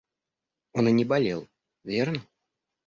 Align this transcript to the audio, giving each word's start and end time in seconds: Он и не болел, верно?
Он 0.73 0.89
и 0.89 0.93
не 0.93 1.05
болел, 1.05 1.47
верно? 1.83 2.25